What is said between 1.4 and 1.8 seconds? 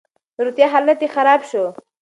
شو.